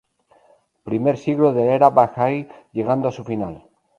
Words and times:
Primer 0.87 1.15
siglo 1.25 1.51
de 1.59 1.67
la 1.67 1.75
era 1.79 1.91
Bahá'í 1.99 2.41
llegando 2.79 3.09
a 3.09 3.15
su 3.19 3.23
final. 3.31 3.55